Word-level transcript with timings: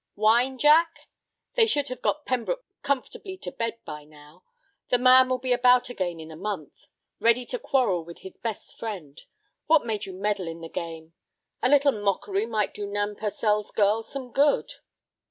"Wine, 0.15 0.57
Jack? 0.57 1.01
They 1.53 1.67
should 1.67 1.89
have 1.89 2.01
got 2.01 2.25
Pembroke 2.25 2.65
comfortably 2.81 3.37
to 3.37 3.51
bed 3.51 3.77
by 3.85 4.03
now. 4.03 4.43
The 4.89 4.97
man 4.97 5.29
will 5.29 5.37
be 5.37 5.53
about 5.53 5.89
again 5.91 6.19
in 6.19 6.31
a 6.31 6.35
month—ready 6.35 7.45
to 7.45 7.59
quarrel 7.59 8.03
with 8.03 8.21
his 8.25 8.33
best 8.41 8.79
friend. 8.79 9.21
What 9.67 9.85
made 9.85 10.07
you 10.07 10.13
meddle 10.13 10.47
in 10.47 10.61
the 10.61 10.69
game? 10.69 11.13
A 11.61 11.69
little 11.69 11.91
mockery 11.91 12.47
might 12.47 12.73
do 12.73 12.87
Nan 12.87 13.15
Purcell's 13.15 13.69
girl 13.69 14.01
some 14.01 14.31
good." 14.31 14.73